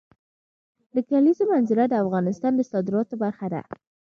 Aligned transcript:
د 0.95 0.97
کلیزو 1.09 1.43
منظره 1.51 1.83
د 1.87 1.93
افغانستان 2.03 2.51
د 2.55 2.61
صادراتو 2.71 3.15
برخه 3.23 3.47
ده. 3.53 3.61